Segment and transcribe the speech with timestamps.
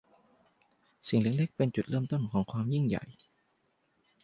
[1.07, 3.03] สิ่งเล็ก ๆ เป็นจุดเริ่มต้นของความยิ่งใหญ่